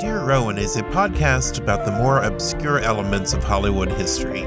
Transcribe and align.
Dear 0.00 0.24
Rowan 0.24 0.58
is 0.58 0.76
a 0.76 0.82
podcast 0.82 1.62
about 1.62 1.84
the 1.84 1.92
more 1.92 2.22
obscure 2.22 2.80
elements 2.80 3.32
of 3.32 3.44
Hollywood 3.44 3.92
history. 3.92 4.46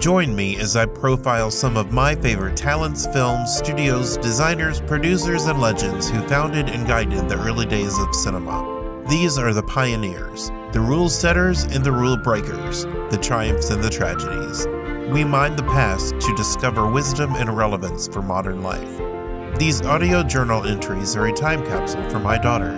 Join 0.00 0.34
me 0.34 0.56
as 0.58 0.74
I 0.76 0.86
profile 0.86 1.50
some 1.50 1.76
of 1.76 1.92
my 1.92 2.16
favorite 2.16 2.56
talents, 2.56 3.06
films, 3.06 3.54
studios, 3.54 4.16
designers, 4.16 4.80
producers, 4.80 5.46
and 5.46 5.60
legends 5.60 6.10
who 6.10 6.26
founded 6.26 6.68
and 6.68 6.86
guided 6.86 7.28
the 7.28 7.38
early 7.38 7.66
days 7.66 7.98
of 7.98 8.14
cinema. 8.14 9.04
These 9.08 9.38
are 9.38 9.52
the 9.52 9.62
pioneers, 9.62 10.50
the 10.72 10.80
rule 10.80 11.08
setters 11.08 11.64
and 11.64 11.84
the 11.84 11.92
rule 11.92 12.16
breakers, 12.16 12.84
the 13.10 13.20
triumphs 13.22 13.70
and 13.70 13.84
the 13.84 13.90
tragedies. 13.90 14.66
We 15.12 15.22
mine 15.24 15.56
the 15.56 15.64
past 15.64 16.18
to 16.18 16.36
discover 16.36 16.90
wisdom 16.90 17.34
and 17.34 17.56
relevance 17.56 18.08
for 18.08 18.22
modern 18.22 18.62
life. 18.62 19.11
These 19.58 19.82
audio 19.82 20.22
journal 20.22 20.64
entries 20.64 21.14
are 21.14 21.26
a 21.26 21.32
time 21.32 21.64
capsule 21.66 22.08
for 22.08 22.18
my 22.18 22.38
daughter, 22.38 22.70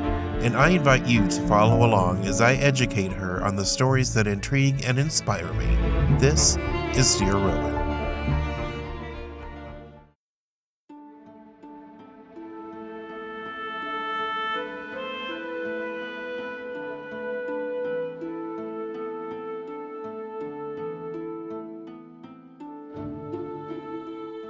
and 0.42 0.56
I 0.56 0.70
invite 0.70 1.06
you 1.06 1.26
to 1.26 1.46
follow 1.46 1.86
along 1.86 2.24
as 2.24 2.40
I 2.40 2.54
educate 2.54 3.12
her 3.12 3.42
on 3.42 3.54
the 3.56 3.64
stories 3.64 4.12
that 4.14 4.26
intrigue 4.26 4.82
and 4.84 4.98
inspire 4.98 5.50
me. 5.54 5.66
This 6.18 6.58
is 6.94 7.16
Dear 7.16 7.34
Rowan. 7.34 7.74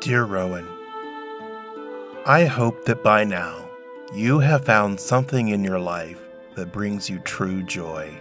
Dear 0.01 0.25
Rowan, 0.25 0.67
I 2.27 2.47
hope 2.47 2.87
that 2.87 3.03
by 3.03 3.25
now 3.25 3.69
you 4.15 4.39
have 4.39 4.65
found 4.65 4.99
something 4.99 5.49
in 5.49 5.63
your 5.63 5.79
life 5.79 6.23
that 6.55 6.73
brings 6.73 7.11
you 7.11 7.19
true 7.19 7.63
joy. 7.63 8.19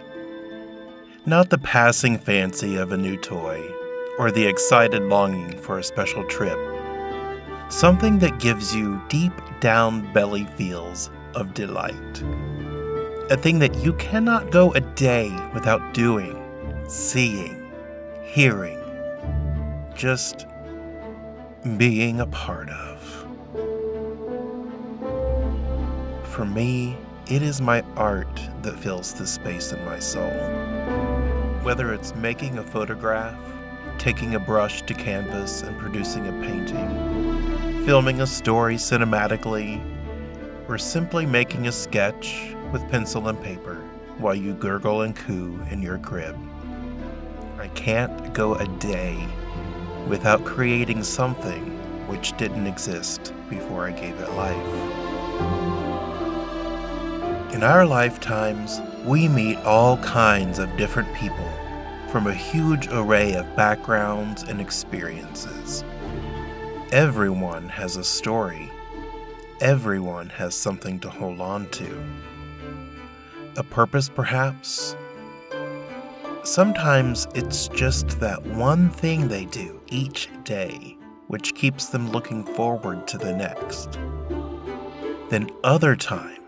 Not 1.24 1.48
the 1.48 1.56
passing 1.56 2.18
fancy 2.18 2.76
of 2.76 2.92
a 2.92 2.98
new 2.98 3.16
toy 3.16 3.66
or 4.18 4.30
the 4.30 4.44
excited 4.44 5.04
longing 5.04 5.56
for 5.56 5.78
a 5.78 5.82
special 5.82 6.22
trip. 6.26 6.58
Something 7.70 8.18
that 8.18 8.40
gives 8.40 8.74
you 8.76 9.00
deep 9.08 9.32
down 9.60 10.12
belly 10.12 10.44
feels 10.58 11.08
of 11.34 11.54
delight. 11.54 12.22
A 13.30 13.38
thing 13.38 13.58
that 13.60 13.74
you 13.76 13.94
cannot 13.94 14.50
go 14.50 14.70
a 14.74 14.80
day 14.80 15.34
without 15.54 15.94
doing, 15.94 16.38
seeing, 16.86 17.72
hearing, 18.22 18.82
just 19.94 20.44
being 21.78 22.20
a 22.20 22.26
part 22.26 22.68
of. 22.68 22.93
For 26.34 26.44
me, 26.44 26.96
it 27.30 27.42
is 27.42 27.60
my 27.60 27.82
art 27.94 28.40
that 28.62 28.80
fills 28.80 29.14
the 29.14 29.24
space 29.24 29.70
in 29.70 29.84
my 29.84 30.00
soul. 30.00 30.32
Whether 31.62 31.94
it's 31.94 32.12
making 32.16 32.58
a 32.58 32.64
photograph, 32.64 33.38
taking 33.98 34.34
a 34.34 34.40
brush 34.40 34.82
to 34.82 34.94
canvas 34.94 35.62
and 35.62 35.78
producing 35.78 36.26
a 36.26 36.32
painting, 36.44 37.84
filming 37.86 38.20
a 38.20 38.26
story 38.26 38.74
cinematically, 38.74 39.80
or 40.68 40.76
simply 40.76 41.24
making 41.24 41.68
a 41.68 41.72
sketch 41.72 42.56
with 42.72 42.90
pencil 42.90 43.28
and 43.28 43.40
paper 43.40 43.76
while 44.18 44.34
you 44.34 44.54
gurgle 44.54 45.02
and 45.02 45.14
coo 45.14 45.64
in 45.70 45.80
your 45.80 45.98
crib. 45.98 46.36
I 47.60 47.68
can't 47.68 48.34
go 48.34 48.56
a 48.56 48.66
day 48.78 49.24
without 50.08 50.44
creating 50.44 51.04
something 51.04 51.78
which 52.08 52.36
didn't 52.36 52.66
exist 52.66 53.32
before 53.48 53.86
I 53.86 53.92
gave 53.92 54.18
it 54.18 54.32
life. 54.32 55.73
In 57.54 57.62
our 57.62 57.86
lifetimes, 57.86 58.80
we 59.04 59.28
meet 59.28 59.56
all 59.58 59.96
kinds 59.98 60.58
of 60.58 60.76
different 60.76 61.14
people 61.14 61.48
from 62.08 62.26
a 62.26 62.34
huge 62.34 62.88
array 62.88 63.34
of 63.34 63.54
backgrounds 63.54 64.42
and 64.42 64.60
experiences. 64.60 65.84
Everyone 66.90 67.68
has 67.68 67.96
a 67.96 68.02
story. 68.02 68.72
Everyone 69.60 70.30
has 70.30 70.56
something 70.56 70.98
to 70.98 71.08
hold 71.08 71.40
on 71.40 71.70
to. 71.70 72.04
A 73.56 73.62
purpose, 73.62 74.08
perhaps, 74.08 74.96
Sometimes 76.42 77.26
it's 77.34 77.68
just 77.68 78.20
that 78.20 78.44
one 78.48 78.90
thing 78.90 79.28
they 79.28 79.46
do 79.46 79.80
each 79.88 80.28
day 80.42 80.98
which 81.28 81.54
keeps 81.54 81.86
them 81.86 82.10
looking 82.10 82.44
forward 82.44 83.06
to 83.08 83.16
the 83.16 83.32
next. 83.32 83.92
Then 85.30 85.48
other 85.64 85.96
times, 85.96 86.43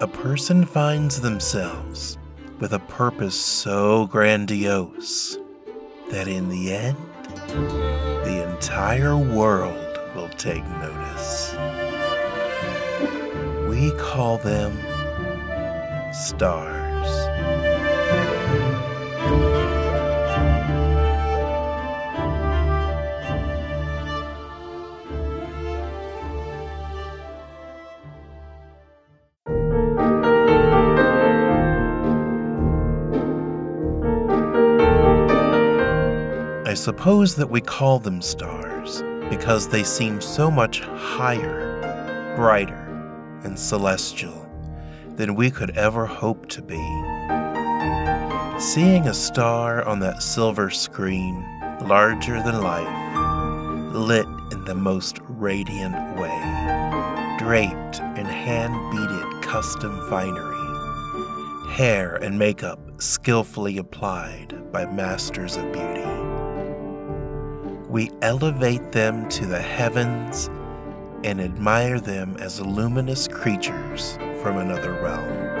a 0.00 0.06
person 0.06 0.62
finds 0.66 1.22
themselves 1.22 2.18
with 2.60 2.74
a 2.74 2.78
purpose 2.80 3.38
so 3.38 4.06
grandiose 4.08 5.38
that 6.10 6.28
in 6.28 6.50
the 6.50 6.74
end, 6.74 6.98
the 8.26 8.46
entire 8.46 9.16
world 9.16 9.98
will 10.14 10.28
take 10.30 10.64
notice. 10.66 11.54
We 13.70 13.90
call 13.98 14.36
them 14.36 14.78
stars. 16.12 16.85
Suppose 36.86 37.34
that 37.34 37.50
we 37.50 37.60
call 37.60 37.98
them 37.98 38.22
stars 38.22 39.02
because 39.28 39.66
they 39.66 39.82
seem 39.82 40.20
so 40.20 40.48
much 40.48 40.82
higher, 40.82 42.36
brighter, 42.36 43.40
and 43.42 43.58
celestial 43.58 44.48
than 45.16 45.34
we 45.34 45.50
could 45.50 45.76
ever 45.76 46.06
hope 46.06 46.48
to 46.48 46.62
be. 46.62 46.76
Seeing 48.60 49.08
a 49.08 49.12
star 49.12 49.84
on 49.84 49.98
that 49.98 50.22
silver 50.22 50.70
screen, 50.70 51.44
larger 51.88 52.40
than 52.40 52.62
life, 52.62 53.92
lit 53.92 54.26
in 54.52 54.64
the 54.64 54.76
most 54.76 55.18
radiant 55.28 55.96
way, 56.16 56.38
draped 57.36 57.98
in 58.16 58.26
hand 58.26 58.92
beaded 58.92 59.42
custom 59.42 60.08
finery, 60.08 61.72
hair 61.72 62.14
and 62.22 62.38
makeup 62.38 62.78
skillfully 63.02 63.76
applied 63.76 64.70
by 64.70 64.86
masters 64.86 65.56
of 65.56 65.72
beauty 65.72 66.35
we 67.88 68.10
elevate 68.22 68.92
them 68.92 69.28
to 69.28 69.46
the 69.46 69.60
heavens 69.60 70.48
and 71.24 71.40
admire 71.40 72.00
them 72.00 72.36
as 72.38 72.60
luminous 72.60 73.28
creatures 73.28 74.16
from 74.42 74.58
another 74.58 74.92
realm. 75.02 75.56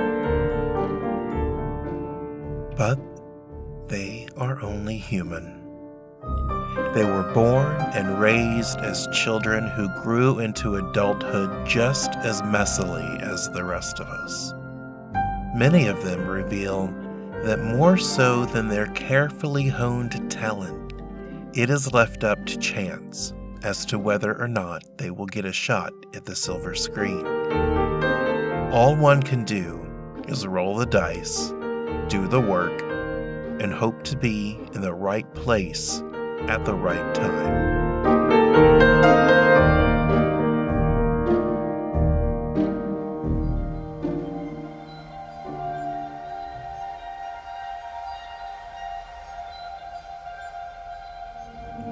But 2.76 2.98
they 3.88 4.28
are 4.36 4.60
only 4.62 4.98
human. 4.98 5.62
They 6.94 7.04
were 7.04 7.30
born 7.34 7.76
and 7.94 8.20
raised 8.20 8.78
as 8.78 9.08
children 9.12 9.68
who 9.68 9.88
grew 10.02 10.40
into 10.40 10.76
adulthood 10.76 11.66
just 11.66 12.10
as 12.16 12.42
messily 12.42 13.20
as 13.22 13.50
the 13.50 13.64
rest 13.64 14.00
of 14.00 14.06
us. 14.06 14.52
Many 15.54 15.86
of 15.86 16.02
them 16.04 16.26
reveal 16.26 16.86
that 17.44 17.62
more 17.62 17.96
so 17.96 18.44
than 18.46 18.68
their 18.68 18.86
carefully 18.88 19.68
honed 19.68 20.30
talent, 20.30 20.85
it 21.56 21.70
is 21.70 21.94
left 21.94 22.22
up 22.22 22.44
to 22.44 22.58
chance 22.58 23.32
as 23.62 23.86
to 23.86 23.98
whether 23.98 24.38
or 24.38 24.46
not 24.46 24.82
they 24.98 25.10
will 25.10 25.24
get 25.24 25.46
a 25.46 25.52
shot 25.52 25.90
at 26.14 26.26
the 26.26 26.36
silver 26.36 26.74
screen. 26.74 27.26
All 28.72 28.94
one 28.94 29.22
can 29.22 29.42
do 29.42 29.90
is 30.28 30.46
roll 30.46 30.76
the 30.76 30.84
dice, 30.84 31.48
do 32.08 32.28
the 32.28 32.40
work, 32.40 32.82
and 33.62 33.72
hope 33.72 34.02
to 34.04 34.18
be 34.18 34.60
in 34.74 34.82
the 34.82 34.92
right 34.92 35.32
place 35.34 36.02
at 36.46 36.62
the 36.66 36.74
right 36.74 37.14
time. 37.14 39.35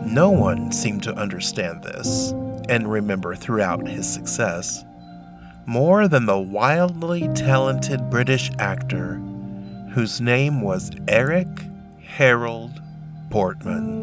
No 0.06 0.30
one 0.30 0.70
seemed 0.70 1.02
to 1.04 1.14
understand 1.14 1.82
this 1.82 2.32
and 2.68 2.90
remember 2.90 3.34
throughout 3.34 3.88
his 3.88 4.10
success 4.10 4.84
more 5.66 6.08
than 6.08 6.26
the 6.26 6.38
wildly 6.38 7.28
talented 7.34 8.10
British 8.10 8.50
actor 8.58 9.14
whose 9.92 10.20
name 10.20 10.60
was 10.60 10.90
Eric 11.08 11.48
Harold 12.02 12.82
Portman. 13.30 14.02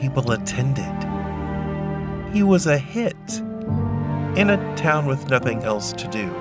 People 0.00 0.30
attended. 0.30 0.94
He 2.32 2.42
was 2.42 2.66
a 2.66 2.78
hit 2.78 3.16
in 4.36 4.50
a 4.50 4.76
town 4.76 5.06
with 5.06 5.28
nothing 5.28 5.62
else 5.64 5.92
to 5.92 6.08
do. 6.08 6.32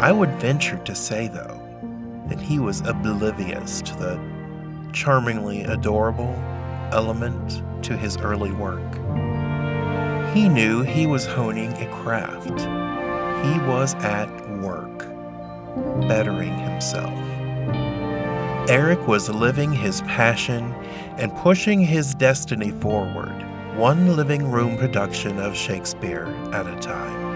I 0.00 0.10
would 0.10 0.30
venture 0.40 0.78
to 0.78 0.94
say, 0.94 1.28
though, 1.28 1.60
that 2.28 2.40
he 2.40 2.58
was 2.58 2.80
oblivious 2.80 3.82
to 3.82 3.94
the 3.94 4.20
charmingly 4.92 5.62
adorable 5.62 6.34
element 6.92 7.62
to 7.84 7.96
his 7.96 8.16
early 8.16 8.52
work. 8.52 8.94
He 10.34 10.48
knew 10.48 10.82
he 10.82 11.06
was 11.06 11.26
honing 11.26 11.72
a 11.74 11.86
craft. 12.02 12.60
He 13.44 13.58
was 13.68 13.94
at 13.96 14.28
work, 14.60 14.97
bettering 16.08 16.56
himself. 16.58 17.18
Eric 18.68 19.08
was 19.08 19.30
living 19.30 19.72
his 19.72 20.02
passion 20.02 20.74
and 21.16 21.34
pushing 21.36 21.80
his 21.80 22.14
destiny 22.14 22.70
forward, 22.70 23.34
one 23.76 24.14
living 24.14 24.50
room 24.50 24.76
production 24.76 25.38
of 25.38 25.56
Shakespeare 25.56 26.26
at 26.52 26.66
a 26.66 26.76
time. 26.80 27.28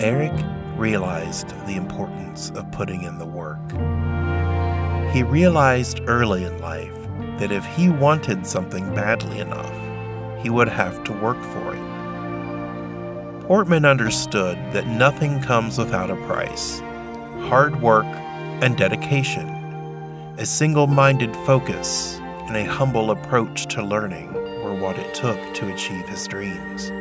Eric 0.00 0.32
realized 0.76 1.50
the 1.66 1.76
importance 1.76 2.50
of 2.50 2.70
putting 2.72 3.02
in 3.02 3.18
the 3.18 3.26
work. 3.26 3.60
He 5.12 5.22
realized 5.22 6.00
early 6.06 6.44
in 6.44 6.58
life 6.58 6.96
that 7.38 7.52
if 7.52 7.64
he 7.76 7.88
wanted 7.88 8.46
something 8.46 8.94
badly 8.94 9.40
enough, 9.40 9.74
he 10.42 10.50
would 10.50 10.68
have 10.68 11.04
to 11.04 11.12
work 11.12 11.40
for 11.42 11.74
it. 11.74 11.89
Portman 13.50 13.84
understood 13.84 14.56
that 14.72 14.86
nothing 14.86 15.42
comes 15.42 15.76
without 15.76 16.08
a 16.08 16.14
price. 16.24 16.78
Hard 17.48 17.82
work 17.82 18.06
and 18.62 18.76
dedication, 18.76 19.48
a 20.38 20.46
single 20.46 20.86
minded 20.86 21.34
focus, 21.44 22.16
and 22.46 22.56
a 22.56 22.64
humble 22.64 23.10
approach 23.10 23.66
to 23.74 23.82
learning 23.82 24.32
were 24.32 24.76
what 24.76 24.96
it 25.00 25.16
took 25.16 25.36
to 25.54 25.74
achieve 25.74 26.08
his 26.08 26.28
dreams. 26.28 26.92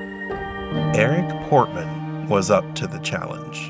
Eric 0.98 1.30
Portman 1.50 2.28
was 2.28 2.50
up 2.50 2.74
to 2.74 2.88
the 2.88 3.00
challenge. 3.02 3.70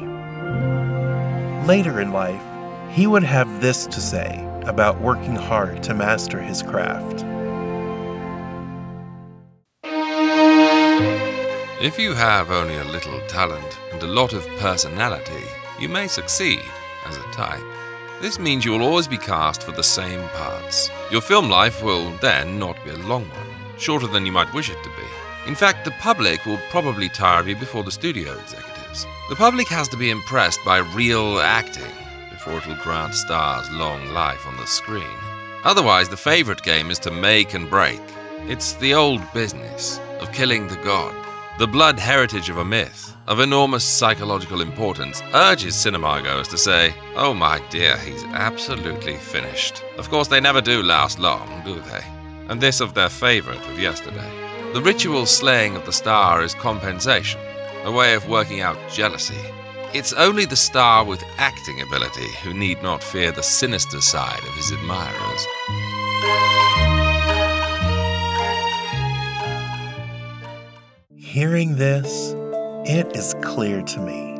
Later 1.67 1.99
in 1.99 2.13
life, 2.13 2.41
he 2.95 3.07
would 3.07 3.23
have 3.23 3.59
this 3.59 3.87
to 3.87 3.99
say 3.99 4.47
about 4.61 5.01
working 5.01 5.35
hard 5.35 5.83
to 5.83 5.93
master 5.93 6.41
his 6.41 6.63
craft. 6.63 7.25
If 11.81 11.97
you 11.97 12.13
have 12.13 12.51
only 12.51 12.75
a 12.75 12.83
little 12.83 13.21
talent 13.29 13.79
and 13.93 14.03
a 14.03 14.07
lot 14.07 14.33
of 14.33 14.45
personality, 14.57 15.45
you 15.79 15.87
may 15.87 16.07
succeed 16.07 16.59
as 17.05 17.15
a 17.15 17.31
type. 17.31 17.63
This 18.19 18.37
means 18.37 18.65
you 18.65 18.71
will 18.71 18.81
always 18.81 19.07
be 19.07 19.17
cast 19.17 19.63
for 19.63 19.71
the 19.71 19.81
same 19.81 20.27
parts. 20.27 20.91
Your 21.09 21.21
film 21.21 21.49
life 21.49 21.81
will 21.81 22.11
then 22.17 22.59
not 22.59 22.83
be 22.83 22.89
a 22.89 22.97
long 22.97 23.29
one, 23.29 23.47
shorter 23.77 24.07
than 24.07 24.25
you 24.25 24.31
might 24.33 24.53
wish 24.53 24.69
it 24.69 24.83
to 24.83 24.89
be. 24.89 25.47
In 25.47 25.55
fact, 25.55 25.85
the 25.85 25.95
public 26.01 26.45
will 26.45 26.59
probably 26.69 27.07
tire 27.07 27.39
of 27.39 27.47
you 27.47 27.55
before 27.55 27.85
the 27.85 27.91
studio 27.91 28.33
executives. 28.33 29.07
The 29.29 29.37
public 29.37 29.69
has 29.69 29.87
to 29.87 29.97
be 29.97 30.09
impressed 30.09 30.59
by 30.65 30.79
real 30.79 31.39
acting 31.39 31.95
before 32.29 32.57
it'll 32.57 32.75
grant 32.83 33.15
stars 33.15 33.71
long 33.71 34.05
life 34.09 34.45
on 34.45 34.57
the 34.57 34.67
screen. 34.67 35.17
Otherwise, 35.63 36.09
the 36.09 36.17
favorite 36.17 36.61
game 36.61 36.91
is 36.91 36.99
to 36.99 37.09
make 37.09 37.53
and 37.53 37.69
break. 37.69 38.01
It's 38.49 38.73
the 38.73 38.95
old 38.95 39.21
business 39.33 39.97
of 40.19 40.33
killing 40.33 40.67
the 40.67 40.75
god. 40.83 41.15
The 41.59 41.67
blood 41.67 41.99
heritage 41.99 42.49
of 42.49 42.57
a 42.57 42.63
myth, 42.63 43.17
of 43.27 43.41
enormous 43.41 43.83
psychological 43.83 44.61
importance, 44.61 45.21
urges 45.33 45.75
cinema 45.75 46.21
goers 46.23 46.47
to 46.47 46.57
say, 46.57 46.93
Oh 47.17 47.33
my 47.33 47.61
dear, 47.69 47.97
he's 47.97 48.23
absolutely 48.31 49.17
finished. 49.17 49.83
Of 49.97 50.09
course, 50.09 50.29
they 50.29 50.39
never 50.39 50.61
do 50.61 50.81
last 50.81 51.19
long, 51.19 51.61
do 51.65 51.81
they? 51.81 52.01
And 52.47 52.61
this 52.61 52.79
of 52.79 52.93
their 52.93 53.09
favorite 53.09 53.67
of 53.67 53.77
yesterday. 53.77 54.31
The 54.71 54.81
ritual 54.81 55.25
slaying 55.25 55.75
of 55.75 55.85
the 55.85 55.91
star 55.91 56.41
is 56.43 56.53
compensation, 56.53 57.41
a 57.83 57.91
way 57.91 58.13
of 58.13 58.29
working 58.29 58.61
out 58.61 58.77
jealousy. 58.89 59.43
It's 59.93 60.13
only 60.13 60.45
the 60.45 60.55
star 60.55 61.03
with 61.03 61.21
acting 61.37 61.81
ability 61.81 62.29
who 62.41 62.53
need 62.53 62.81
not 62.81 63.03
fear 63.03 63.33
the 63.33 63.43
sinister 63.43 63.99
side 63.99 64.39
of 64.47 64.55
his 64.55 64.71
admirers. 64.71 65.45
Hearing 71.39 71.77
this, 71.77 72.33
it 72.85 73.15
is 73.15 73.33
clear 73.41 73.81
to 73.81 74.01
me. 74.01 74.33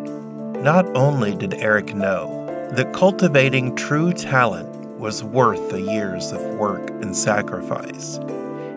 Not 0.61 0.85
only 0.97 1.33
did 1.33 1.53
Eric 1.53 1.95
know 1.95 2.45
that 2.73 2.91
cultivating 2.91 3.73
true 3.77 4.11
talent 4.11 4.67
was 4.99 5.23
worth 5.23 5.69
the 5.69 5.79
years 5.79 6.33
of 6.33 6.41
work 6.55 6.89
and 6.89 7.15
sacrifice, 7.15 8.19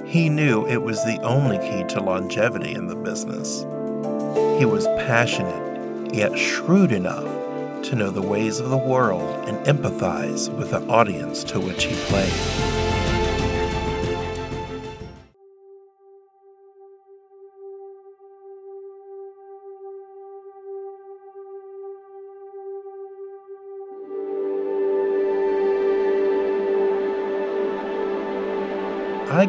he 0.07 0.29
knew 0.29 0.65
it 0.69 0.85
was 0.85 1.03
the 1.03 1.19
only 1.23 1.59
key 1.59 1.83
to 1.95 2.01
longevity 2.01 2.75
in 2.75 2.87
the 2.87 2.95
business. 2.95 3.63
He 4.57 4.67
was 4.67 4.87
passionate, 5.05 6.15
yet 6.15 6.39
shrewd 6.39 6.93
enough 6.93 7.25
to 7.87 7.97
know 7.97 8.13
the 8.13 8.23
ways 8.23 8.61
of 8.61 8.71
the 8.71 8.77
world 8.77 9.49
and 9.49 9.59
empathize 9.67 10.49
with 10.49 10.71
the 10.71 10.87
audience 10.87 11.43
to 11.43 11.59
which 11.59 11.87
he 11.87 11.97
played. 12.05 12.72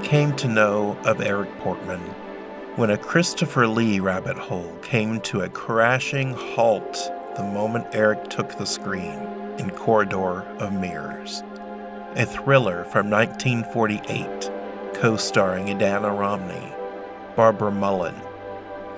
Came 0.04 0.36
to 0.36 0.48
know 0.48 0.98
of 1.06 1.22
Eric 1.22 1.50
Portman 1.60 2.02
when 2.76 2.90
a 2.90 2.98
Christopher 2.98 3.66
Lee 3.68 4.00
rabbit 4.00 4.38
hole 4.38 4.78
came 4.82 5.22
to 5.22 5.42
a 5.42 5.50
crashing 5.50 6.34
halt 6.34 7.12
the 7.36 7.44
moment 7.44 7.88
Eric 7.94 8.30
took 8.30 8.58
the 8.58 8.66
screen 8.66 9.18
in 9.58 9.72
Corridor 9.72 10.42
of 10.60 10.74
Mirrors, 10.74 11.42
a 12.16 12.26
thriller 12.26 12.84
from 12.84 13.10
1948 13.10 14.52
co 14.94 15.16
starring 15.16 15.68
Edana 15.68 16.16
Romney, 16.16 16.72
Barbara 17.36 17.72
Mullen, 17.72 18.16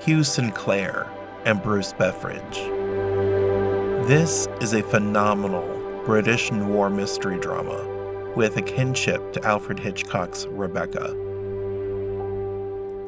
Hugh 0.00 0.24
Sinclair, 0.24 1.08
and 1.44 1.62
Bruce 1.62 1.92
Beveridge. 1.92 2.58
This 4.06 4.48
is 4.60 4.74
a 4.74 4.82
phenomenal 4.82 6.02
British 6.04 6.50
noir 6.50 6.90
mystery 6.90 7.38
drama 7.38 7.95
with 8.36 8.56
a 8.58 8.62
kinship 8.62 9.32
to 9.32 9.42
Alfred 9.44 9.78
Hitchcock's 9.80 10.46
Rebecca. 10.50 11.16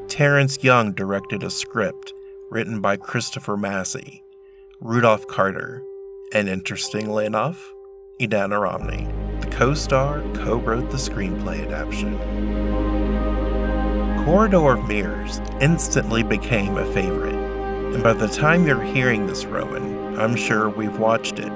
Terence 0.09 0.65
Young 0.65 0.93
directed 0.93 1.43
a 1.43 1.51
script 1.51 2.15
written 2.51 2.81
by 2.81 2.97
Christopher 2.97 3.59
Massie, 3.59 4.25
Rudolph 4.81 5.27
Cartier, 5.27 5.83
and 6.33 6.49
interestingly 6.49 7.27
enough, 7.27 7.73
Edana 8.19 8.61
Romney. 8.61 9.07
The 9.41 9.49
co 9.49 9.75
star 9.75 10.23
co 10.35 10.57
wrote 10.57 10.91
the 10.91 10.97
screenplay 10.97 11.67
adaptation. 11.67 12.19
Corridor 14.25 14.73
of 14.73 14.89
Mirrors 14.89 15.41
instantly 15.61 16.23
became 16.23 16.79
a 16.79 16.93
favorite, 16.93 17.35
and 17.95 18.03
by 18.03 18.15
the 18.15 18.29
time 18.29 18.67
you're 18.67 18.83
hearing 18.83 19.27
this, 19.27 19.45
Rowan, 19.45 20.19
I'm 20.19 20.37
sure 20.37 20.71
we've 20.71 20.99
watched 20.99 21.39
it, 21.39 21.53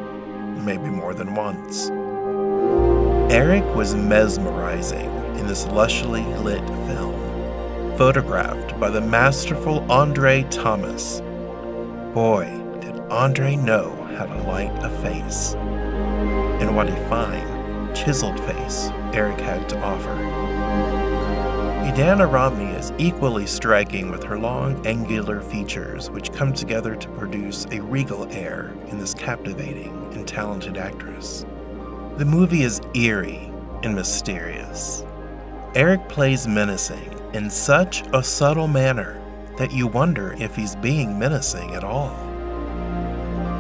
maybe 0.65 0.91
more 0.91 1.15
than 1.15 1.35
once. 1.35 1.91
Eric 3.33 3.65
was 3.75 3.95
mesmerizing 3.95 5.11
in 5.39 5.47
this 5.47 5.65
lushly 5.65 6.23
lit 6.45 6.61
film, 6.87 7.97
photographed 7.97 8.79
by 8.79 8.91
the 8.91 9.01
masterful 9.01 9.91
Andre 9.91 10.43
Thomas. 10.51 11.23
Boy, 12.13 12.45
did 12.83 13.01
Andre 13.11 13.57
know 13.57 13.91
how 14.19 14.27
to 14.27 14.43
light 14.43 14.71
a 14.85 14.91
face, 15.01 15.55
and 15.55 16.77
what 16.77 16.91
a 16.91 17.09
fine, 17.09 17.95
chiseled 17.95 18.39
face 18.41 18.91
Eric 19.15 19.41
had 19.41 19.67
to 19.71 19.81
offer. 19.81 20.15
Edana 21.91 22.31
Romney 22.31 22.77
is 22.77 22.93
equally 22.99 23.47
striking 23.47 24.11
with 24.11 24.23
her 24.25 24.39
long, 24.39 24.87
angular 24.87 25.41
features, 25.41 26.11
which 26.11 26.35
come 26.35 26.53
together 26.53 26.95
to 26.95 27.09
produce 27.13 27.65
a 27.71 27.81
regal 27.81 28.31
air 28.31 28.75
in 28.89 28.99
this 28.99 29.15
captivating 29.15 30.11
and 30.13 30.29
talented 30.29 30.77
actress. 30.77 31.47
The 32.19 32.27
movie 32.27 32.63
is 32.63 32.83
eerie 32.95 33.51
and 33.83 33.95
mysterious. 33.95 35.03
Eric 35.75 36.11
plays 36.11 36.47
menacing 36.47 37.19
in 37.33 37.49
such 37.49 38.03
a 38.13 38.23
subtle 38.23 38.69
manner 38.69 39.19
that 39.57 39.73
you 39.73 39.87
wonder 39.87 40.35
if 40.39 40.55
he's 40.55 40.77
being 40.77 41.19
menacing 41.19 41.75
at 41.75 41.85
all. 41.85 42.15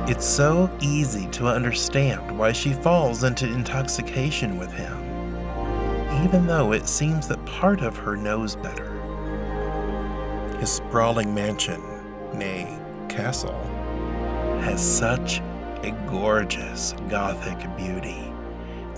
It's 0.07 0.27
so 0.27 0.71
easy 0.83 1.29
to 1.29 1.49
understand 1.49 2.39
why 2.39 2.53
she 2.53 2.75
falls 2.75 3.25
into 3.25 3.51
intoxication 3.51 4.59
with 4.59 4.71
him, 4.71 4.99
even 6.23 6.47
though 6.47 6.73
it 6.73 6.87
seems 6.87 7.27
that 7.29 7.45
part 7.47 7.81
of 7.81 7.97
her 7.97 8.17
knows 8.17 8.55
better. 8.55 9.01
His 10.59 10.71
sprawling 10.71 11.35
mansion, 11.35 11.83
nay, 12.35 12.79
castle, 13.09 13.59
has 14.61 14.81
such 14.81 15.41
a 15.83 15.91
gorgeous 16.07 16.95
Gothic 17.09 17.59
beauty 17.79 18.32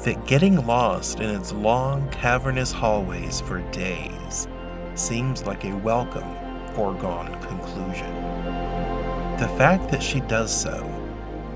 that 0.05 0.27
getting 0.27 0.67
lost 0.67 1.21
in 1.21 1.31
its 1.31 1.51
long, 1.53 2.07
cavernous 2.11 2.71
hallways 2.71 3.41
for 3.41 3.61
days 3.71 4.47
seems 4.95 5.47
like 5.47 5.65
a 5.65 5.77
welcome, 5.79 6.37
foregone 6.75 7.33
conclusion. 7.41 8.13
The 9.39 9.49
fact 9.57 9.91
that 9.91 10.03
she 10.03 10.21
does 10.21 10.55
so, 10.55 10.91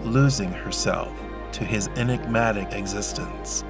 losing 0.03 0.51
herself 0.51 1.13
to 1.53 1.65
his 1.65 1.89
enigmatic 1.89 2.73
existence, 2.73 3.65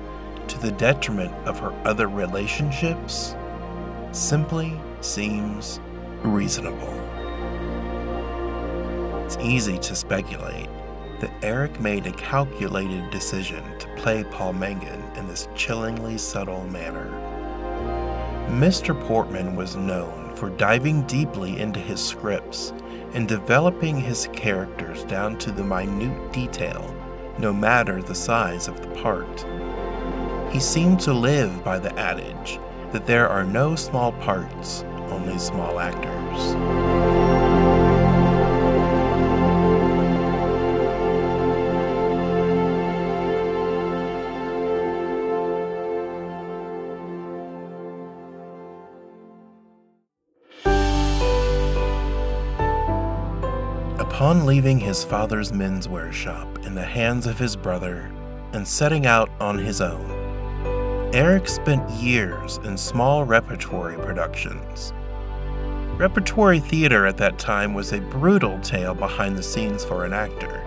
to 0.47 0.59
the 0.61 0.71
detriment 0.73 1.35
of 1.47 1.59
her 1.59 1.73
other 1.85 2.07
relationships, 2.07 3.35
simply 4.13 4.81
seems 5.01 5.81
reasonable. 6.23 6.95
It's 9.25 9.37
easy 9.39 9.77
to 9.79 9.97
speculate 9.97 10.71
that 11.21 11.33
Eric 11.43 11.81
made 11.81 12.07
a 12.07 12.13
calculated 12.13 13.11
decision 13.11 13.63
to 13.79 13.89
play 13.97 14.25
Paul 14.25 14.55
Mangin 14.55 15.17
in 15.17 15.27
this 15.27 15.49
chillingly 15.55 16.19
subtle 16.19 16.65
manner. 16.69 17.11
Mr. 18.49 18.99
Portman 19.07 19.57
was 19.57 19.77
known 19.77 20.35
for 20.35 20.51
diving 20.51 21.03
deeply 21.03 21.61
into 21.61 21.81
his 21.81 22.03
scripts 22.03 22.73
and 23.13 23.29
developing 23.29 24.01
his 24.01 24.29
characters 24.33 25.05
down 25.05 25.37
to 25.39 25.51
the 25.51 25.65
minute 25.65 26.33
detail, 26.33 26.95
no 27.39 27.53
matter 27.53 28.03
the 28.03 28.15
size 28.15 28.69
of 28.69 28.81
the 28.81 29.03
part. 29.03 29.47
He 30.53 30.61
seemed 30.61 31.01
to 31.01 31.13
live 31.13 31.63
by 31.65 31.79
the 31.79 31.97
adage 31.99 32.59
that 32.93 33.07
there 33.07 33.29
are 33.29 33.45
no 33.45 33.75
small 33.75 34.13
parts, 34.13 34.83
only 35.11 35.39
small 35.39 35.79
actors. 35.79 37.18
Leaving 54.49 54.81
his 54.81 55.05
father's 55.05 55.53
menswear 55.53 56.11
shop 56.11 56.65
in 56.65 56.75
the 56.75 56.83
hands 56.83 57.27
of 57.27 57.39
his 57.39 57.55
brother 57.55 58.11
and 58.55 58.67
setting 58.67 59.05
out 59.05 59.29
on 59.41 59.59
his 59.59 59.83
own, 59.83 60.11
Eric 61.13 61.47
spent 61.47 61.87
years 61.91 62.57
in 62.65 62.75
small 62.75 63.27
repertory 63.27 63.99
productions. 63.99 64.95
Repertory 65.99 66.61
theater 66.61 67.05
at 67.05 67.19
that 67.19 67.39
time 67.39 67.75
was 67.75 67.93
a 67.93 68.01
brutal 68.01 68.59
tale 68.61 68.95
behind 68.95 69.37
the 69.37 69.43
scenes 69.43 69.85
for 69.85 70.07
an 70.07 70.15
actor. 70.15 70.65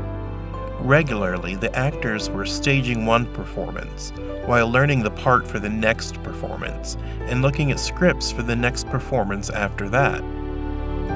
Regularly, 0.81 1.55
the 1.55 1.75
actors 1.75 2.29
were 2.29 2.45
staging 2.45 3.07
one 3.07 3.25
performance 3.33 4.11
while 4.45 4.69
learning 4.69 5.01
the 5.01 5.09
part 5.09 5.47
for 5.47 5.57
the 5.57 5.69
next 5.69 6.21
performance 6.21 6.97
and 7.21 7.41
looking 7.41 7.71
at 7.71 7.79
scripts 7.79 8.31
for 8.31 8.43
the 8.43 8.55
next 8.55 8.85
performance 8.89 9.49
after 9.49 9.89
that. 9.89 10.21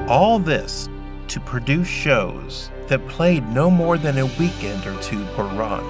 All 0.08 0.40
this 0.40 0.88
to 1.28 1.40
produce 1.40 1.88
shows 1.88 2.70
that 2.88 3.06
played 3.08 3.46
no 3.48 3.70
more 3.70 3.98
than 3.98 4.18
a 4.18 4.26
weekend 4.26 4.86
or 4.86 5.00
two 5.02 5.24
per 5.34 5.44
run. 5.54 5.84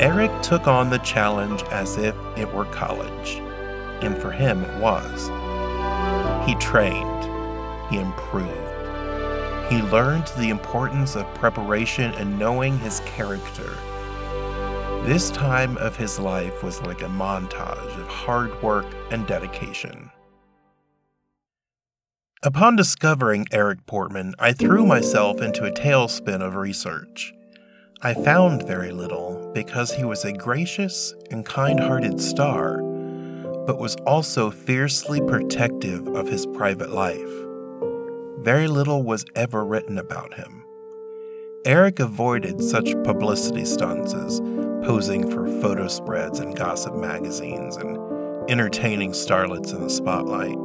Eric 0.00 0.30
took 0.42 0.66
on 0.66 0.90
the 0.90 0.98
challenge 0.98 1.62
as 1.64 1.96
if 1.96 2.14
it 2.36 2.52
were 2.52 2.64
college, 2.66 3.40
and 4.02 4.16
for 4.16 4.30
him 4.30 4.64
it 4.64 4.80
was. 4.80 5.28
He 6.46 6.54
trained, 6.56 7.24
he 7.90 7.98
improved, 7.98 8.72
he 9.72 9.80
learned 9.80 10.26
the 10.36 10.50
importance 10.50 11.16
of 11.16 11.32
preparation 11.34 12.12
and 12.14 12.38
knowing 12.38 12.78
his 12.78 13.00
character. 13.06 13.74
This 15.06 15.30
time 15.30 15.78
of 15.78 15.96
his 15.96 16.18
life 16.18 16.62
was 16.62 16.82
like 16.82 17.00
a 17.00 17.06
montage 17.06 17.98
of 17.98 18.06
hard 18.06 18.62
work 18.62 18.86
and 19.10 19.26
dedication. 19.26 20.10
Upon 22.44 22.74
discovering 22.74 23.46
Eric 23.52 23.86
Portman, 23.86 24.34
I 24.36 24.52
threw 24.52 24.84
myself 24.84 25.40
into 25.40 25.64
a 25.64 25.70
tailspin 25.70 26.42
of 26.42 26.56
research. 26.56 27.32
I 28.02 28.14
found 28.14 28.66
very 28.66 28.90
little 28.90 29.52
because 29.54 29.92
he 29.92 30.04
was 30.04 30.24
a 30.24 30.32
gracious 30.32 31.14
and 31.30 31.46
kind 31.46 31.78
hearted 31.78 32.20
star, 32.20 32.78
but 33.64 33.78
was 33.78 33.94
also 34.06 34.50
fiercely 34.50 35.20
protective 35.20 36.08
of 36.08 36.26
his 36.26 36.44
private 36.46 36.90
life. 36.90 37.30
Very 38.40 38.66
little 38.66 39.04
was 39.04 39.24
ever 39.36 39.64
written 39.64 39.96
about 39.96 40.34
him. 40.34 40.64
Eric 41.64 42.00
avoided 42.00 42.60
such 42.60 42.90
publicity 43.04 43.64
stunts 43.64 44.14
as 44.14 44.40
posing 44.84 45.30
for 45.30 45.46
photo 45.60 45.86
spreads 45.86 46.40
in 46.40 46.50
gossip 46.54 46.96
magazines 46.96 47.76
and 47.76 48.50
entertaining 48.50 49.12
starlets 49.12 49.72
in 49.72 49.80
the 49.80 49.88
spotlight 49.88 50.58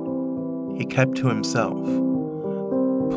he 0.77 0.86
kept 0.86 1.15
to 1.17 1.27
himself, 1.27 1.84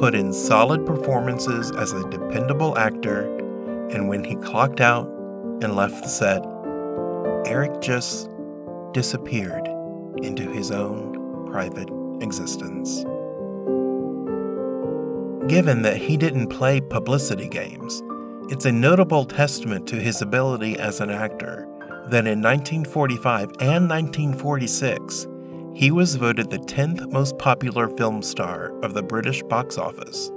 put 0.01 0.15
in 0.15 0.33
solid 0.33 0.87
performances 0.87 1.71
as 1.73 1.93
a 1.93 2.09
dependable 2.09 2.77
actor, 2.79 3.37
and 3.91 4.09
when 4.09 4.25
he 4.25 4.35
clocked 4.37 4.81
out 4.81 5.07
and 5.63 5.77
left 5.77 6.03
the 6.03 6.09
set, 6.09 6.43
Eric 7.47 7.81
just 7.81 8.31
disappeared 8.93 9.69
into 10.23 10.51
his 10.51 10.71
own 10.71 11.47
private 11.51 11.91
existence. 12.23 13.05
Given 15.51 15.83
that 15.83 15.97
he 15.97 16.17
didn't 16.17 16.49
play 16.49 16.81
publicity 16.81 17.49
games, 17.49 18.03
it's 18.51 18.65
a 18.65 18.73
notable 18.73 19.25
testament 19.25 19.87
to 19.89 19.97
his 19.97 20.23
ability 20.23 20.79
as 20.79 21.01
an 21.01 21.11
actor 21.11 21.67
that 22.09 22.27
in 22.27 22.41
1945 22.41 23.53
and 23.61 23.89
1946, 23.89 25.27
he 25.75 25.91
was 25.91 26.17
voted 26.17 26.51
the 26.51 26.59
10th 26.59 27.11
most 27.11 27.39
popular 27.39 27.89
film 27.89 28.23
star 28.23 28.79
of 28.83 28.95
the 28.95 29.03
British 29.03 29.43
box 29.45 29.79
office. 29.79 30.31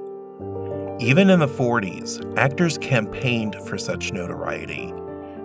Even 1.00 1.30
in 1.30 1.40
the 1.40 1.48
40s, 1.48 2.38
actors 2.38 2.78
campaigned 2.78 3.56
for 3.68 3.78
such 3.78 4.14
notoriety, 4.14 4.94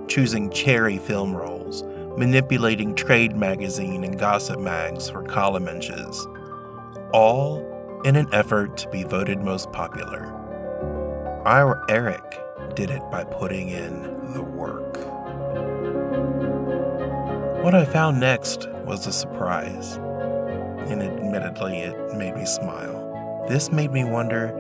choosing 0.07 0.50
cherry 0.50 0.99
film 0.99 1.35
roles, 1.35 1.83
manipulating 2.18 2.95
trade 2.95 3.35
magazine 3.35 4.04
and 4.04 4.18
gossip 4.18 4.61
mags 4.61 5.09
for 5.09 5.23
column 5.23 5.68
inches, 5.68 6.26
all 7.12 7.64
in 8.04 8.14
an 8.14 8.28
effort 8.33 8.76
to 8.76 8.88
be 8.90 9.04
voted 9.04 9.40
most 9.40 9.73
popular. 9.73 10.26
Our 11.47 11.85
Eric 11.88 12.40
did 12.75 12.90
it 12.90 13.02
by 13.11 13.25
putting 13.25 13.71
in 13.71 14.33
the 14.35 14.42
work. 14.42 14.97
What 17.62 17.75
I 17.75 17.85
found 17.85 18.21
next 18.21 18.69
was 18.87 19.09
a 19.09 19.12
surprise, 19.12 19.97
and 19.97 21.03
admittedly, 21.03 21.79
it 21.79 22.15
made 22.15 22.37
me 22.37 22.47
smile. 22.47 23.45
This 23.49 23.73
made 23.73 23.93
me 23.93 24.05
wonder 24.05 24.55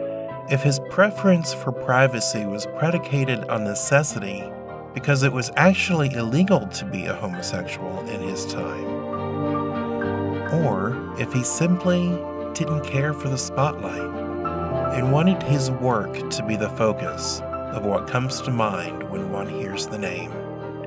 if 0.50 0.62
his 0.64 0.80
preference 0.90 1.54
for 1.54 1.70
privacy 1.70 2.44
was 2.44 2.66
predicated 2.76 3.48
on 3.48 3.62
necessity 3.62 4.42
because 4.94 5.22
it 5.22 5.32
was 5.32 5.52
actually 5.54 6.12
illegal 6.14 6.66
to 6.66 6.84
be 6.84 7.06
a 7.06 7.14
homosexual 7.14 8.00
in 8.08 8.20
his 8.20 8.44
time. 8.46 8.84
Or 10.64 11.14
if 11.20 11.32
he 11.32 11.44
simply 11.44 12.08
didn't 12.52 12.84
care 12.84 13.14
for 13.14 13.28
the 13.28 13.38
spotlight 13.38 14.10
and 14.98 15.12
wanted 15.12 15.40
his 15.44 15.70
work 15.70 16.30
to 16.30 16.44
be 16.44 16.56
the 16.56 16.70
focus 16.70 17.40
of 17.42 17.84
what 17.84 18.08
comes 18.08 18.40
to 18.40 18.50
mind 18.50 19.08
when 19.08 19.30
one 19.30 19.48
hears 19.48 19.86
the 19.86 19.98
name 19.98 20.32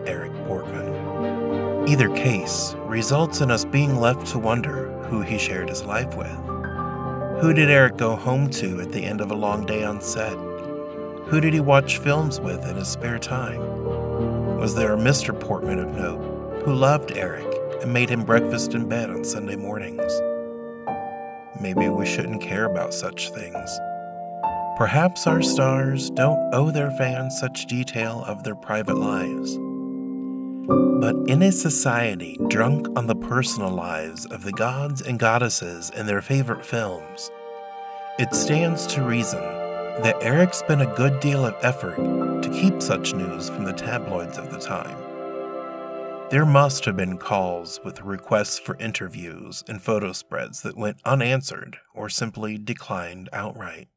Eric 0.06 0.34
Portman. 0.46 1.01
Either 1.88 2.10
case 2.16 2.76
results 2.86 3.42
in 3.42 3.50
us 3.50 3.66
being 3.66 4.00
left 4.00 4.28
to 4.28 4.38
wonder 4.38 4.92
who 5.04 5.22
he 5.22 5.38
shared 5.38 5.68
his 5.68 5.84
life 5.84 6.16
with. 6.16 6.32
Who 7.42 7.54
did 7.54 7.72
Eric 7.72 7.98
go 7.98 8.16
home 8.16 8.50
to 8.52 8.82
at 8.82 8.92
the 8.92 9.04
end 9.04 9.20
of 9.20 9.32
a 9.32 9.36
long 9.36 9.66
day 9.66 9.84
on 9.84 10.00
set? 10.00 10.34
Who 11.26 11.42
did 11.42 11.54
he 11.54 11.60
watch 11.60 11.98
films 11.98 12.40
with 12.40 12.64
in 12.68 12.76
his 12.76 12.88
spare 12.88 13.18
time? 13.18 13.60
Was 14.58 14.76
there 14.76 14.94
a 14.94 14.98
Mr. 14.98 15.38
Portman 15.38 15.80
of 15.80 15.96
note 15.96 16.64
who 16.64 16.76
loved 16.76 17.14
Eric 17.18 17.48
and 17.82 17.92
made 17.92 18.10
him 18.10 18.24
breakfast 18.26 18.76
in 18.76 18.88
bed 18.88 19.10
on 19.10 19.24
Sunday 19.24 19.56
mornings? 19.56 20.22
Maybe 21.60 21.90
we 21.90 22.06
shouldn't 22.06 22.42
care 22.42 22.66
about 22.66 22.94
such 22.94 23.32
things. 23.32 23.80
Perhaps 24.78 25.26
our 25.26 25.42
stars 25.42 26.12
don't 26.12 26.54
owe 26.54 26.70
their 26.70 26.92
fans 26.92 27.40
such 27.40 27.66
detail 27.66 28.24
of 28.28 28.44
their 28.44 28.56
private 28.56 28.98
lives. 28.98 29.58
But 30.68 31.16
in 31.28 31.42
a 31.42 31.52
society 31.52 32.38
drunk 32.48 32.88
on 32.96 33.08
the 33.08 33.16
personal 33.16 33.72
lives 33.72 34.26
of 34.28 34.44
the 34.44 34.52
gods 34.52 35.02
and 35.02 35.18
goddesses 35.18 35.90
in 35.92 36.06
their 36.06 36.22
favorite 36.22 36.66
films, 36.66 37.32
it 38.20 38.34
stands 38.34 38.86
to 38.88 39.04
reason 39.04 39.42
that 40.04 40.18
Eric 40.22 40.54
spent 40.54 40.82
a 40.82 40.94
good 40.96 41.20
deal 41.20 41.46
of 41.46 41.56
effort 41.64 41.98
to 41.98 42.50
keep 42.50 42.82
such 42.82 43.14
news 43.14 43.50
from 43.50 43.66
the 43.66 43.74
tabloids 43.74 44.38
of 44.38 44.52
the 44.52 44.60
time. 44.60 44.98
There 46.30 46.46
must 46.46 46.86
have 46.86 46.96
been 46.96 47.18
calls 47.18 47.80
with 47.84 48.02
requests 48.02 48.60
for 48.60 48.78
interviews 48.78 49.64
and 49.68 49.82
photo 49.82 50.14
spreads 50.14 50.62
that 50.62 50.78
went 50.78 51.02
unanswered 51.04 51.78
or 51.94 52.08
simply 52.08 52.58
declined 52.58 53.30
outright. 53.34 53.88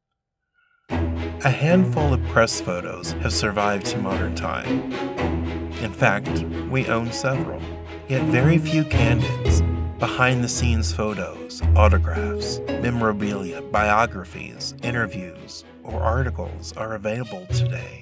A 0.89 1.49
handful 1.49 2.13
of 2.13 2.23
press 2.25 2.59
photos 2.59 3.11
have 3.13 3.33
survived 3.33 3.85
to 3.87 3.99
modern 3.99 4.35
time. 4.35 5.44
In 5.85 5.93
fact, 5.93 6.41
we 6.71 6.87
own 6.87 7.11
several, 7.11 7.61
yet 8.09 8.23
very 8.23 8.57
few 8.57 8.83
candids, 8.85 9.61
behind 9.99 10.43
the 10.43 10.49
scenes 10.49 10.91
photos, 10.91 11.61
autographs, 11.75 12.59
memorabilia, 12.81 13.61
biographies, 13.61 14.73
interviews, 14.81 15.63
or 15.83 16.01
articles 16.01 16.73
are 16.75 16.95
available 16.95 17.45
today. 17.53 18.01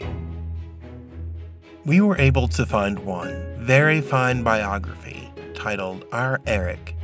We 1.84 2.00
were 2.00 2.18
able 2.18 2.48
to 2.48 2.66
find 2.66 3.00
one 3.00 3.54
very 3.60 4.00
fine 4.00 4.44
biography 4.44 5.30
titled 5.54 6.06
Our 6.14 6.40
Eric, 6.48 6.96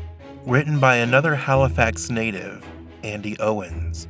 written 0.45 0.79
by 0.79 0.95
another 0.95 1.35
Halifax 1.35 2.09
native, 2.09 2.65
Andy 3.03 3.37
Owens. 3.41 4.07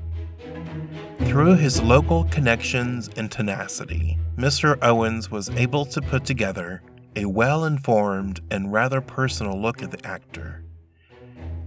Through 1.30 1.58
his 1.58 1.80
local 1.80 2.24
connections 2.24 3.08
and 3.16 3.32
tenacity, 3.32 4.18
Mr. 4.36 4.80
Owens 4.82 5.30
was 5.30 5.52
able 5.52 5.86
to 5.86 6.02
put 6.02 6.26
together 6.26 6.82
a 7.16 7.26
well 7.26 7.66
informed 7.66 8.42
and 8.50 8.74
rather 8.74 9.00
personal 9.00 9.62
look 9.62 9.84
at 9.84 9.92
the 9.92 10.04
actor. 10.04 10.64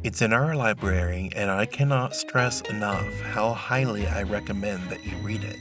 It's 0.02 0.20
in 0.20 0.32
our 0.32 0.56
library, 0.56 1.30
and 1.36 1.48
I 1.48 1.66
cannot 1.66 2.16
stress 2.16 2.60
enough 2.62 3.08
how 3.20 3.52
highly 3.52 4.04
I 4.04 4.24
recommend 4.24 4.90
that 4.90 5.06
you 5.06 5.16
read 5.18 5.44
it. 5.44 5.56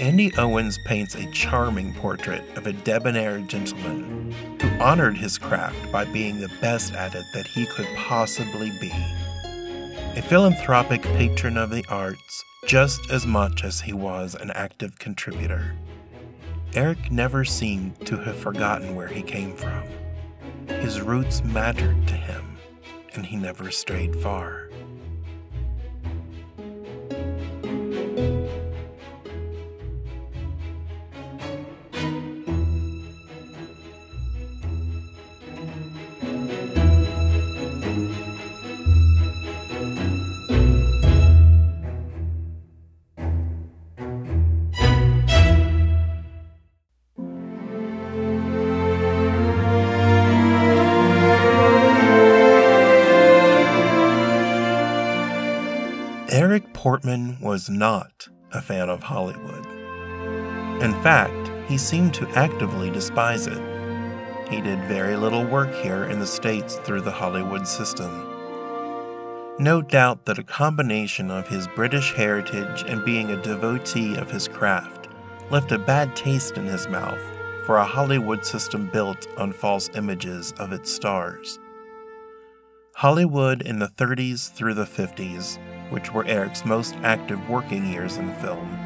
Andy 0.00 0.32
Owens 0.36 0.76
paints 0.84 1.14
a 1.14 1.30
charming 1.30 1.94
portrait 1.94 2.42
of 2.56 2.66
a 2.66 2.72
debonair 2.72 3.38
gentleman 3.38 4.34
who 4.60 4.68
honored 4.82 5.16
his 5.16 5.38
craft 5.38 5.92
by 5.92 6.06
being 6.06 6.40
the 6.40 6.50
best 6.60 6.92
at 6.94 7.14
it 7.14 7.24
that 7.34 7.46
he 7.46 7.66
could 7.66 7.86
possibly 7.94 8.72
be. 8.80 8.90
A 10.16 10.22
philanthropic 10.22 11.02
patron 11.02 11.56
of 11.56 11.70
the 11.70 11.84
arts 11.88 12.44
just 12.66 13.10
as 13.10 13.26
much 13.26 13.62
as 13.62 13.82
he 13.82 13.92
was 13.92 14.34
an 14.34 14.50
active 14.52 14.98
contributor. 14.98 15.74
Eric 16.74 17.10
never 17.10 17.44
seemed 17.44 18.04
to 18.06 18.16
have 18.16 18.36
forgotten 18.36 18.94
where 18.94 19.06
he 19.06 19.22
came 19.22 19.54
from. 19.54 19.84
His 20.66 21.00
roots 21.00 21.44
mattered 21.44 22.08
to 22.08 22.14
him, 22.14 22.56
and 23.14 23.26
he 23.26 23.36
never 23.36 23.70
strayed 23.70 24.16
far. 24.16 24.70
Portman 56.84 57.38
was 57.40 57.70
not 57.70 58.28
a 58.52 58.60
fan 58.60 58.90
of 58.90 59.02
Hollywood. 59.02 59.64
In 60.82 60.92
fact, 61.02 61.50
he 61.66 61.78
seemed 61.78 62.12
to 62.12 62.28
actively 62.36 62.90
despise 62.90 63.46
it. 63.46 63.58
He 64.50 64.60
did 64.60 64.84
very 64.84 65.16
little 65.16 65.46
work 65.46 65.72
here 65.76 66.04
in 66.04 66.18
the 66.20 66.26
States 66.26 66.74
through 66.74 67.00
the 67.00 67.10
Hollywood 67.10 67.66
system. 67.66 68.10
No 69.58 69.80
doubt 69.80 70.26
that 70.26 70.38
a 70.38 70.44
combination 70.44 71.30
of 71.30 71.48
his 71.48 71.66
British 71.68 72.12
heritage 72.12 72.84
and 72.86 73.02
being 73.02 73.30
a 73.30 73.42
devotee 73.42 74.16
of 74.16 74.30
his 74.30 74.46
craft 74.46 75.08
left 75.50 75.72
a 75.72 75.78
bad 75.78 76.14
taste 76.14 76.58
in 76.58 76.66
his 76.66 76.86
mouth 76.86 77.22
for 77.64 77.78
a 77.78 77.84
Hollywood 77.86 78.44
system 78.44 78.90
built 78.92 79.26
on 79.38 79.54
false 79.54 79.88
images 79.94 80.52
of 80.58 80.70
its 80.70 80.92
stars. 80.92 81.58
Hollywood 82.96 83.62
in 83.62 83.78
the 83.78 83.88
30s 83.88 84.52
through 84.52 84.74
the 84.74 84.84
50s 84.84 85.58
which 85.90 86.12
were 86.12 86.26
Eric's 86.26 86.64
most 86.64 86.94
active 87.02 87.48
working 87.48 87.86
years 87.86 88.16
in 88.16 88.32
film, 88.34 88.78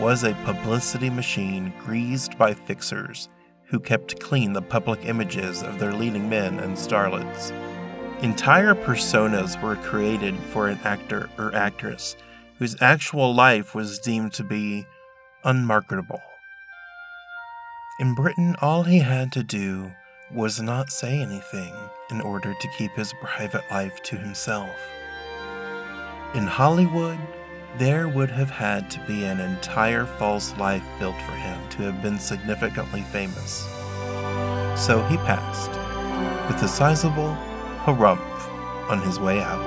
was 0.00 0.24
a 0.24 0.34
publicity 0.44 1.10
machine 1.10 1.72
greased 1.78 2.38
by 2.38 2.54
fixers 2.54 3.28
who 3.64 3.78
kept 3.78 4.20
clean 4.20 4.52
the 4.52 4.62
public 4.62 5.04
images 5.04 5.62
of 5.62 5.78
their 5.78 5.92
leading 5.92 6.28
men 6.28 6.58
and 6.58 6.76
starlets. 6.76 7.52
Entire 8.22 8.74
personas 8.74 9.60
were 9.62 9.76
created 9.76 10.36
for 10.36 10.68
an 10.68 10.78
actor 10.84 11.30
or 11.38 11.54
actress 11.54 12.16
whose 12.58 12.80
actual 12.82 13.34
life 13.34 13.74
was 13.74 13.98
deemed 14.00 14.32
to 14.34 14.44
be 14.44 14.84
unmarketable. 15.44 16.20
In 18.00 18.14
Britain, 18.14 18.56
all 18.60 18.82
he 18.82 18.98
had 18.98 19.32
to 19.32 19.42
do 19.42 19.92
was 20.32 20.60
not 20.60 20.90
say 20.90 21.20
anything 21.20 21.72
in 22.10 22.20
order 22.20 22.54
to 22.54 22.68
keep 22.76 22.92
his 22.92 23.12
private 23.22 23.64
life 23.70 24.02
to 24.04 24.16
himself. 24.16 24.76
In 26.32 26.46
Hollywood, 26.46 27.18
there 27.76 28.06
would 28.06 28.30
have 28.30 28.50
had 28.50 28.88
to 28.92 29.00
be 29.04 29.24
an 29.24 29.40
entire 29.40 30.06
false 30.06 30.56
life 30.58 30.84
built 31.00 31.16
for 31.22 31.32
him 31.32 31.68
to 31.70 31.82
have 31.82 32.00
been 32.02 32.20
significantly 32.20 33.02
famous. 33.02 33.66
So 34.76 35.04
he 35.10 35.16
passed, 35.16 35.70
with 36.46 36.62
a 36.62 36.68
sizable 36.68 37.36
harumph 37.82 38.20
on 38.88 39.02
his 39.02 39.18
way 39.18 39.40
out. 39.40 39.58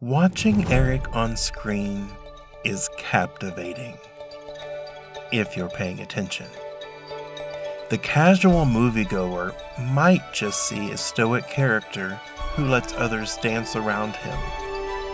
Watching 0.00 0.66
Eric 0.72 1.14
on 1.14 1.36
screen 1.36 2.08
is 2.64 2.90
captivating, 2.98 3.96
if 5.30 5.56
you're 5.56 5.68
paying 5.68 6.00
attention. 6.00 6.46
The 7.92 7.98
casual 7.98 8.64
moviegoer 8.64 9.52
might 9.92 10.32
just 10.32 10.66
see 10.66 10.92
a 10.92 10.96
stoic 10.96 11.46
character 11.46 12.18
who 12.54 12.64
lets 12.64 12.94
others 12.94 13.36
dance 13.42 13.76
around 13.76 14.16
him. 14.16 14.38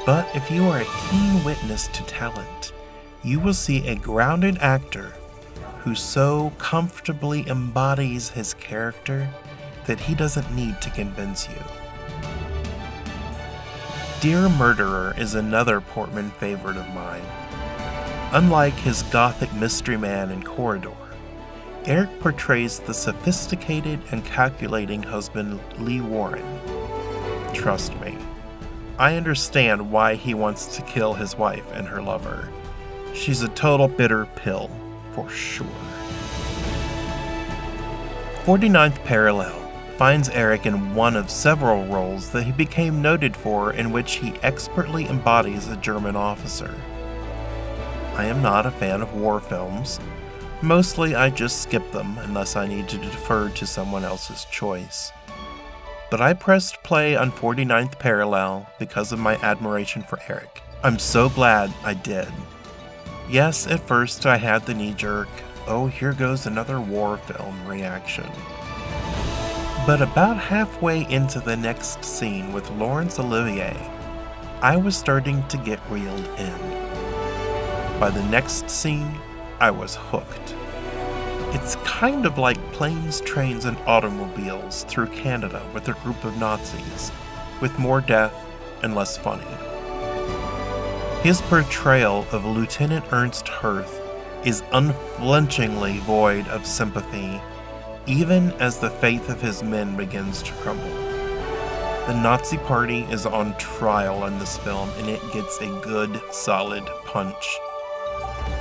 But 0.06 0.28
if 0.32 0.48
you 0.48 0.62
are 0.66 0.82
a 0.82 1.10
keen 1.10 1.42
witness 1.42 1.88
to 1.88 2.04
talent, 2.04 2.72
you 3.24 3.40
will 3.40 3.52
see 3.52 3.88
a 3.88 3.96
grounded 3.96 4.58
actor 4.58 5.12
who 5.80 5.96
so 5.96 6.52
comfortably 6.58 7.44
embodies 7.48 8.28
his 8.28 8.54
character 8.54 9.28
that 9.86 9.98
he 9.98 10.14
doesn't 10.14 10.54
need 10.54 10.80
to 10.80 10.90
convince 10.90 11.48
you. 11.48 11.60
Dear 14.20 14.48
Murderer 14.48 15.16
is 15.18 15.34
another 15.34 15.80
Portman 15.80 16.30
favorite 16.30 16.76
of 16.76 16.86
mine. 16.94 17.26
Unlike 18.30 18.74
his 18.74 19.02
gothic 19.02 19.52
mystery 19.54 19.96
man 19.96 20.30
in 20.30 20.44
Corridor, 20.44 20.94
Eric 21.88 22.20
portrays 22.20 22.80
the 22.80 22.92
sophisticated 22.92 23.98
and 24.10 24.22
calculating 24.22 25.02
husband 25.02 25.58
Lee 25.78 26.02
Warren. 26.02 26.44
Trust 27.54 27.98
me, 28.00 28.14
I 28.98 29.16
understand 29.16 29.90
why 29.90 30.14
he 30.14 30.34
wants 30.34 30.76
to 30.76 30.82
kill 30.82 31.14
his 31.14 31.38
wife 31.38 31.64
and 31.72 31.88
her 31.88 32.02
lover. 32.02 32.50
She's 33.14 33.40
a 33.40 33.48
total 33.48 33.88
bitter 33.88 34.26
pill, 34.36 34.70
for 35.12 35.30
sure. 35.30 35.66
49th 38.44 39.02
Parallel 39.04 39.58
finds 39.96 40.28
Eric 40.28 40.66
in 40.66 40.94
one 40.94 41.16
of 41.16 41.30
several 41.30 41.86
roles 41.86 42.28
that 42.32 42.44
he 42.44 42.52
became 42.52 43.00
noted 43.00 43.34
for 43.34 43.72
in 43.72 43.92
which 43.92 44.16
he 44.16 44.34
expertly 44.42 45.06
embodies 45.06 45.68
a 45.68 45.76
German 45.78 46.16
officer. 46.16 46.74
I 48.12 48.26
am 48.26 48.42
not 48.42 48.66
a 48.66 48.70
fan 48.70 49.00
of 49.00 49.14
war 49.14 49.40
films. 49.40 49.98
Mostly 50.60 51.14
I 51.14 51.30
just 51.30 51.62
skip 51.62 51.92
them 51.92 52.18
unless 52.18 52.56
I 52.56 52.66
need 52.66 52.88
to 52.88 52.98
defer 52.98 53.48
to 53.50 53.66
someone 53.66 54.04
else's 54.04 54.44
choice. 54.46 55.12
But 56.10 56.20
I 56.20 56.32
pressed 56.32 56.82
play 56.82 57.16
on 57.16 57.30
49th 57.30 57.98
Parallel 57.98 58.68
because 58.78 59.12
of 59.12 59.20
my 59.20 59.36
admiration 59.36 60.02
for 60.02 60.18
Eric. 60.28 60.62
I'm 60.82 60.98
so 60.98 61.28
glad 61.28 61.72
I 61.84 61.94
did. 61.94 62.28
Yes, 63.28 63.66
at 63.66 63.86
first 63.86 64.26
I 64.26 64.36
had 64.36 64.64
the 64.64 64.74
knee 64.74 64.94
jerk, 64.94 65.28
oh, 65.66 65.86
here 65.86 66.12
goes 66.12 66.46
another 66.46 66.80
war 66.80 67.18
film 67.18 67.66
reaction. 67.66 68.28
But 69.86 70.02
about 70.02 70.38
halfway 70.38 71.08
into 71.10 71.40
the 71.40 71.56
next 71.56 72.04
scene 72.04 72.52
with 72.52 72.68
Laurence 72.72 73.18
Olivier, 73.20 73.76
I 74.60 74.76
was 74.76 74.96
starting 74.96 75.46
to 75.48 75.56
get 75.58 75.78
reeled 75.88 76.26
in. 76.38 76.58
By 78.00 78.10
the 78.10 78.24
next 78.24 78.68
scene, 78.68 79.20
I 79.60 79.70
was 79.70 79.96
hooked. 79.96 80.54
It's 81.54 81.76
kind 81.76 82.26
of 82.26 82.38
like 82.38 82.72
planes, 82.72 83.20
trains, 83.22 83.64
and 83.64 83.76
automobiles 83.86 84.84
through 84.84 85.08
Canada 85.08 85.62
with 85.74 85.88
a 85.88 85.94
group 85.94 86.22
of 86.24 86.36
Nazis, 86.38 87.10
with 87.60 87.78
more 87.78 88.00
death 88.00 88.34
and 88.82 88.94
less 88.94 89.16
funny. 89.16 89.44
His 91.22 91.40
portrayal 91.40 92.24
of 92.30 92.44
Lieutenant 92.44 93.04
Ernst 93.10 93.48
Hirth 93.48 94.00
is 94.44 94.62
unflinchingly 94.72 95.98
void 96.00 96.46
of 96.48 96.64
sympathy, 96.64 97.40
even 98.06 98.52
as 98.60 98.78
the 98.78 98.90
faith 98.90 99.28
of 99.28 99.40
his 99.40 99.62
men 99.64 99.96
begins 99.96 100.42
to 100.44 100.52
crumble. 100.54 101.08
The 102.06 102.20
Nazi 102.22 102.58
Party 102.58 103.00
is 103.10 103.26
on 103.26 103.56
trial 103.58 104.26
in 104.26 104.38
this 104.38 104.56
film, 104.58 104.88
and 104.98 105.08
it 105.08 105.20
gets 105.32 105.60
a 105.60 105.80
good, 105.80 106.20
solid 106.30 106.84
punch. 107.04 107.58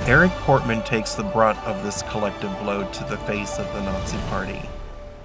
Eric 0.08 0.30
Portman 0.46 0.80
takes 0.84 1.14
the 1.14 1.22
brunt 1.22 1.58
of 1.66 1.84
this 1.84 2.00
collective 2.04 2.50
blow 2.60 2.90
to 2.92 3.04
the 3.04 3.18
face 3.18 3.58
of 3.58 3.70
the 3.74 3.82
Nazi 3.82 4.16
Party. 4.30 4.62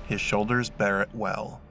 His 0.09 0.19
shoulders 0.19 0.69
bear 0.69 1.01
it 1.01 1.07
well. 1.13 1.61